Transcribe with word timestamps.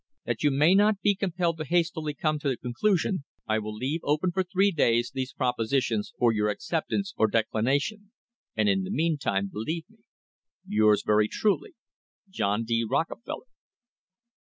"That 0.25 0.41
you 0.41 0.49
may 0.49 0.73
not 0.73 0.99
be 1.01 1.13
compelled 1.13 1.59
to 1.59 1.63
hastily 1.63 2.15
come 2.15 2.39
to 2.39 2.57
conclusion, 2.57 3.23
I 3.47 3.59
will 3.59 3.75
leave 3.75 3.99
open 4.03 4.31
for 4.31 4.41
three 4.41 4.71
days 4.71 5.11
these 5.13 5.31
propositions 5.31 6.11
for 6.17 6.31
your 6.31 6.49
acceptance 6.49 7.13
or 7.17 7.27
declination, 7.27 8.11
and 8.55 8.67
in 8.67 8.81
the 8.81 8.89
mean 8.89 9.19
time 9.19 9.47
believe 9.49 9.85
me, 9.91 9.99
Yours 10.67 11.03
very 11.05 11.27
truly," 11.27 11.75
John 12.37 12.63
D. 12.63 12.83
Rockefeller." 12.83 13.45